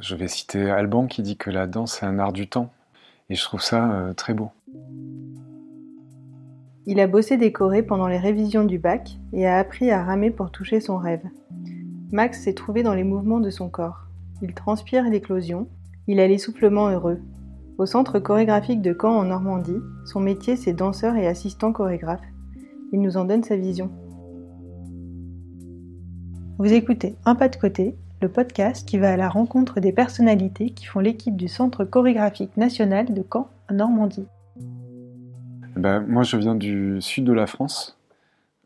[0.00, 2.70] Je vais citer Alban qui dit que la danse est un art du temps.
[3.28, 4.50] Et je trouve ça euh, très beau.
[6.86, 10.50] Il a bossé décoré pendant les révisions du bac et a appris à ramer pour
[10.50, 11.22] toucher son rêve.
[12.10, 14.06] Max s'est trouvé dans les mouvements de son corps.
[14.42, 15.68] Il transpire l'éclosion.
[16.08, 17.20] Il a l'essoufflement heureux.
[17.78, 22.20] Au centre chorégraphique de Caen en Normandie, son métier c'est danseur et assistant chorégraphe.
[22.92, 23.90] Il nous en donne sa vision.
[26.58, 30.70] Vous écoutez Un pas de côté, le podcast qui va à la rencontre des personnalités
[30.70, 34.26] qui font l'équipe du Centre chorégraphique national de Caen en Normandie.
[35.76, 37.98] Ben, moi je viens du sud de la France.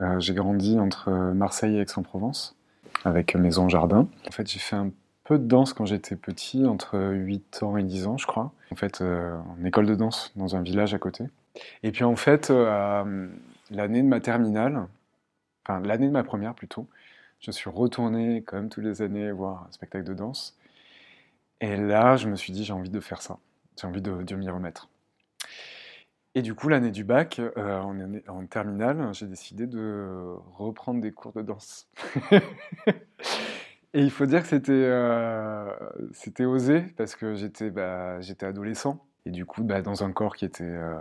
[0.00, 2.56] Euh, j'ai grandi entre Marseille et Aix-en-Provence
[3.04, 4.08] avec Maison Jardin.
[4.28, 4.90] En fait, j'ai fait un
[5.24, 8.52] peu de danse quand j'étais petit, entre 8 ans et 10 ans, je crois.
[8.70, 11.24] En fait, euh, en école de danse dans un village à côté.
[11.82, 13.28] Et puis en fait, euh,
[13.70, 14.86] l'année de ma terminale,
[15.64, 16.86] enfin l'année de ma première plutôt,
[17.40, 20.56] je suis retourné comme toutes les années voir un spectacle de danse.
[21.60, 23.38] Et là, je me suis dit, j'ai envie de faire ça.
[23.80, 24.88] J'ai envie de, de m'y remettre.
[26.34, 27.80] Et du coup, l'année du bac, euh,
[28.28, 31.88] en, terminale, j'ai décidé de reprendre des cours de danse.
[33.92, 35.72] Et il faut dire que c'était euh,
[36.40, 40.44] osé parce que j'étais bah, j'étais adolescent et du coup bah, dans un corps qui
[40.44, 40.96] était euh,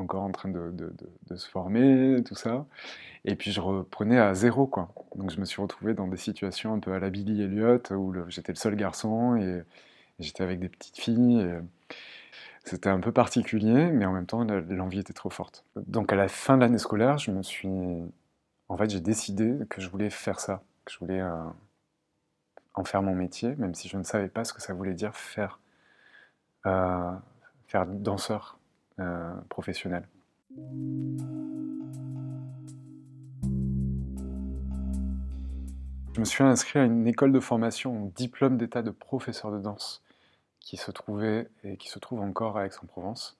[0.00, 0.92] encore en train de,
[1.36, 2.66] se former, tout ça.
[3.24, 4.92] Et puis je reprenais à zéro quoi.
[5.16, 8.14] Donc je me suis retrouvé dans des situations un peu à la Billy Elliot où
[8.28, 9.62] j'étais le seul garçon et,
[10.18, 11.46] j'étais avec des petites filles.
[12.64, 15.64] C'était un peu particulier, mais en même temps, l'envie était trop forte.
[15.76, 17.68] Donc à la fin de l'année scolaire, je me suis...
[18.68, 21.34] En fait, j'ai décidé que je voulais faire ça, que je voulais euh,
[22.74, 25.16] en faire mon métier, même si je ne savais pas ce que ça voulait dire
[25.16, 25.58] faire,
[26.66, 27.12] euh,
[27.66, 28.59] faire danseur
[29.00, 30.06] euh, professionnel.
[36.14, 40.02] Je me suis inscrit à une école de formation, diplôme d'état de professeur de danse
[40.60, 43.38] qui se trouvait et qui se trouve encore à Aix-en-Provence.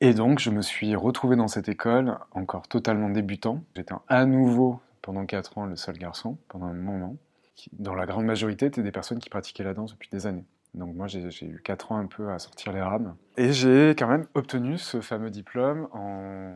[0.00, 3.62] Et donc, je me suis retrouvé dans cette école, encore totalement débutant.
[3.74, 7.16] J'étais à nouveau, pendant 4 ans, le seul garçon, pendant un moment.
[7.56, 10.44] Qui, dans la grande majorité, étaient des personnes qui pratiquaient la danse depuis des années.
[10.78, 13.16] Donc moi, j'ai eu 4 ans un peu à sortir les rames.
[13.36, 16.54] Et j'ai quand même obtenu ce fameux diplôme en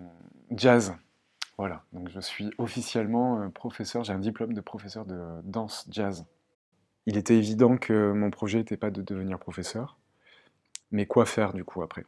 [0.51, 0.95] jazz.
[1.59, 6.25] Voilà, donc je suis officiellement euh, professeur, j'ai un diplôme de professeur de danse jazz
[7.07, 9.99] il était évident que mon projet n'était pas de devenir professeur,
[10.91, 12.05] mais quoi faire du coup après?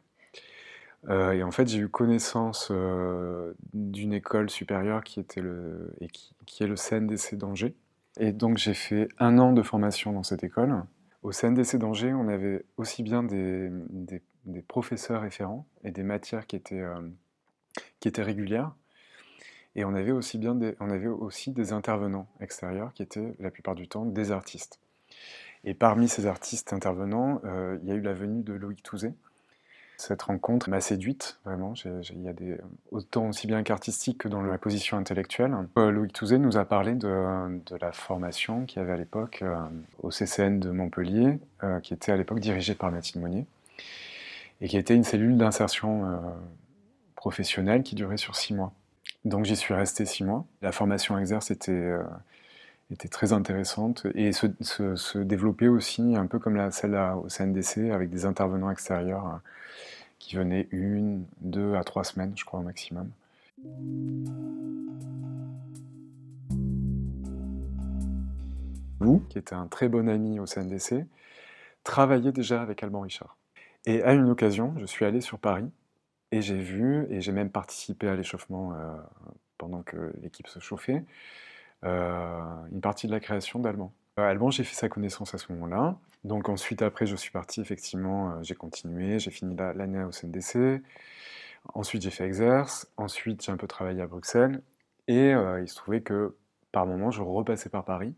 [1.09, 6.07] Euh, Et en fait, j'ai eu connaissance euh, d'une école supérieure qui, était le, et
[6.07, 7.75] qui, est le CNDC d'Angers.
[8.17, 10.83] Et donc j'ai fait un an de formation dans cette école.
[11.25, 13.71] Au CNDC d'Angers, on avait aussi bien des,
[14.67, 17.01] professeurs référents et des matières qui étaient, euh,
[18.17, 18.75] régulières.
[19.75, 23.49] Et on avait, aussi bien des, on avait aussi des intervenants extérieurs qui étaient la
[23.49, 24.79] plupart du temps des artistes.
[25.63, 29.11] Et parmi ces artistes intervenants, euh, il y a eu la venue de Loïc Touzé.
[29.97, 31.73] Cette rencontre m'a séduite, vraiment.
[31.85, 32.33] Il y a
[32.91, 35.55] autant aussi bien qu'artistique que dans la position intellectuelle.
[35.77, 39.55] Euh, Loïc Touzé nous a parlé de, la formation qu'il y avait à l'époque euh,
[40.03, 41.39] au CCN de Montpellier,
[41.81, 43.45] qui était à l'époque dirigée par Mathilde Monnier,
[44.61, 46.21] et qui était une cellule d'insertion
[47.15, 48.71] professionnelle qui durait sur six mois.
[49.23, 50.45] Donc j'y suis resté six mois.
[50.61, 51.95] La formation exerce était
[52.91, 57.89] était très intéressante et se, se, développer aussi un peu comme la, celle au CNDC
[57.91, 59.37] avec des intervenants extérieurs euh,
[60.19, 63.09] qui venaient une, deux à trois semaines, je crois au maximum.
[68.99, 71.05] Vous, qui était un très bon ami au CNDC,
[71.83, 73.35] travaillez déjà avec Alban Richard.
[73.85, 75.69] Et à une occasion, je suis allé sur Paris
[76.31, 78.95] et j'ai vu, et j'ai même participé à l'échauffement euh,
[79.57, 81.03] pendant que l'équipe se chauffait,
[81.85, 83.91] une partie de la création d'Alban.
[84.19, 85.97] Euh, Alban, j'ai fait sa connaissance à ce moment-là.
[86.23, 90.81] Donc ensuite, après, je suis parti, effectivement, euh, j'ai continué, j'ai fini l'année au CNDC.
[91.73, 92.87] Ensuite, j'ai fait Exerce.
[92.97, 94.61] Ensuite, j'ai un peu travaillé à Bruxelles.
[95.07, 96.35] Et il se trouvait que
[96.71, 98.13] par moment, je repassais par Paris.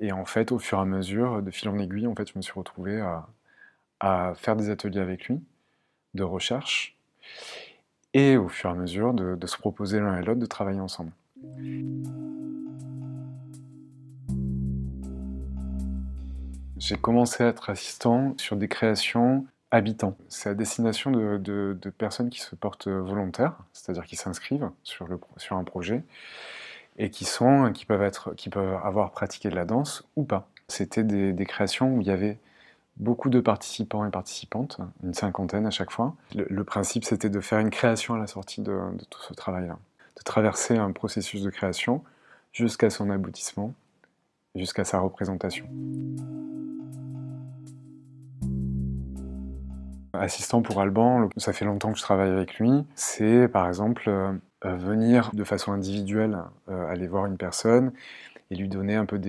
[0.00, 2.36] Et en fait, au fur et à mesure, de fil en aiguille, en fait, je
[2.36, 3.00] me suis retrouvé
[4.00, 5.40] à, faire des ateliers avec lui,
[6.14, 6.96] de recherche,
[8.14, 11.12] et au fur et à mesure de se proposer l'un et l'autre de travailler ensemble.
[16.78, 20.16] J'ai commencé à être assistant sur des créations habitants.
[20.28, 25.08] C'est à destination de, personnes qui se portent volontaires, c'est-à-dire qui s'inscrivent sur,
[25.50, 26.04] un projet
[26.96, 30.48] et qui, sont, qui, peuvent être, qui peuvent avoir pratiqué de la danse ou pas.
[30.68, 32.38] C'était des, créations où il y avait
[32.96, 36.14] beaucoup de participants et participantes, une cinquantaine à chaque fois.
[36.34, 38.78] Le, principe, c'était de faire une création à la sortie de
[39.10, 39.78] tout ce travail-là,
[40.16, 42.02] de traverser un processus de création
[42.52, 43.74] jusqu'à son aboutissement,
[44.54, 45.68] jusqu'à sa représentation.
[50.18, 54.10] Assistant pour Alban, ça fait longtemps que je travaille avec lui, c'est par exemple
[54.62, 56.38] venir de façon individuelle
[56.68, 57.92] aller voir une personne
[58.50, 59.20] et lui donner un peu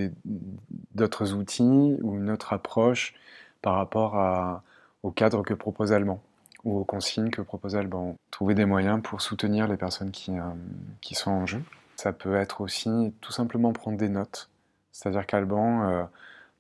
[0.96, 3.14] d'autres outils ou une autre approche
[3.62, 4.62] par rapport
[5.04, 6.22] au cadre que propose Alban
[6.64, 8.16] ou aux consignes que propose Alban.
[8.32, 11.62] Trouver des moyens pour soutenir les personnes qui, euh, sont en jeu.
[11.96, 14.50] Ça peut être aussi tout simplement prendre des notes.
[14.92, 16.04] C'est-à-dire qu'Alban, euh,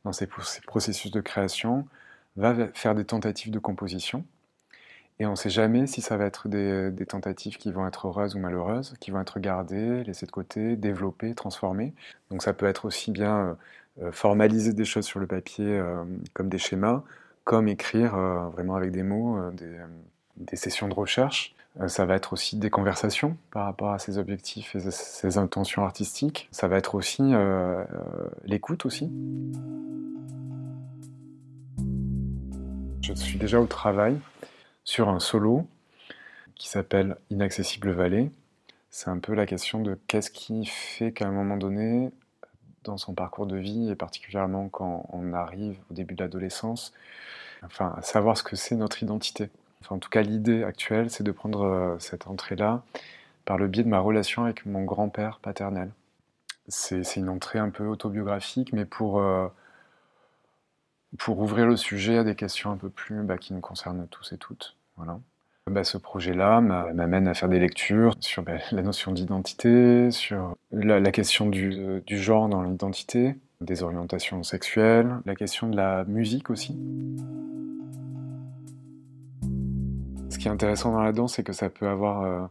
[0.06, 1.86] dans ses, processus de création,
[2.39, 4.25] va faire des tentatives de composition.
[5.19, 8.07] Et on ne sait jamais si ça va être des, des, tentatives qui vont être
[8.07, 11.94] heureuses ou malheureuses, qui vont être gardées, laissées de côté, développées, transformées.
[12.31, 13.57] Donc ça peut être aussi bien
[14.01, 15.81] euh, formaliser des choses sur le papier
[16.33, 17.03] comme des schémas,
[17.50, 19.85] comme écrire euh, vraiment avec des mots, euh, euh,
[20.38, 21.56] des, sessions de recherche.
[21.88, 26.47] ça va être aussi des conversations par rapport à ses objectifs et ses intentions artistiques.
[26.51, 27.24] Ça va être aussi
[28.45, 29.09] l'écoute aussi.
[33.01, 34.19] Je suis déjà au travail
[34.84, 35.68] sur un solo
[36.56, 38.31] qui s'appelle Inaccessible Vallée.
[38.90, 42.12] C'est un peu la question de qu'est-ce qui fait qu'à un moment donné,
[42.84, 46.94] dans son parcours de vie, et particulièrement quand on arrive au début de l'adolescence,
[47.63, 49.50] enfin, savoir ce que c'est notre identité.
[49.81, 52.84] Enfin, en tout cas, l'idée actuelle, c'est de prendre euh, cette entrée-là
[53.45, 55.92] par le biais de ma relation avec mon grand-père paternel.
[56.68, 59.48] C'est une entrée un peu autobiographique, mais pour, euh,
[61.17, 64.31] pour ouvrir le sujet à des questions un peu plus bah, qui nous concernent tous
[64.33, 64.77] et toutes.
[64.97, 65.19] Voilà.
[65.67, 71.11] Bah, ce projet-là m'amène à faire des lectures sur bah, la notion d'identité, sur la,
[71.11, 76.77] question du, du genre dans l'identité, des orientations sexuelles, la question de la musique aussi.
[80.29, 82.47] Ce qui est intéressant dans la danse, c'est que ça peut avoir euh,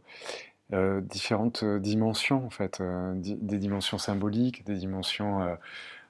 [0.73, 5.57] euh, différentes dimensions, en fait, euh, des dimensions symboliques, des dimensions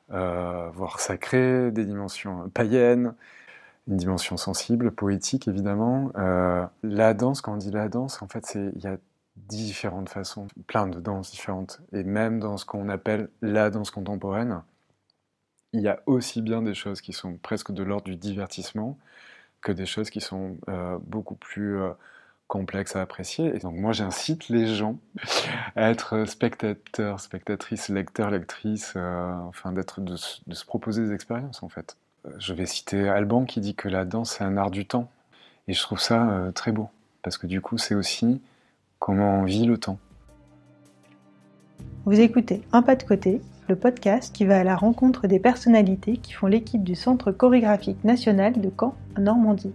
[0.09, 3.13] voire sacrées, des dimensions païennes,
[3.88, 6.11] une dimension sensible, poétique évidemment.
[6.83, 8.97] la danse, quand on dit la danse, en fait, il y a
[9.35, 14.61] différentes façons, plein de danses différentes, et même dans ce qu'on appelle la danse contemporaine,
[15.73, 18.97] il y a aussi bien des choses qui sont presque de l'ordre du divertissement
[19.61, 21.91] que des choses qui sont euh, beaucoup plus euh,
[22.49, 23.55] complexes à apprécier.
[23.55, 24.97] Et donc moi j'incite les gens
[25.77, 31.69] à être spectateurs, spectatrices, lecteurs, lectrices, euh, enfin d'être de, se proposer des expériences en
[31.69, 31.95] fait.
[32.37, 35.09] Je vais citer Alban qui dit que la danse c'est un art du temps.
[35.69, 36.89] Et je trouve ça très beau,
[37.21, 38.41] parce que du coup c'est aussi
[38.97, 39.99] comment on vit le temps.
[42.05, 46.17] Vous écoutez Un pas de côté, le podcast qui va à la rencontre des personnalités
[46.17, 49.73] qui font l'équipe du Centre chorégraphique national de Caen en Normandie.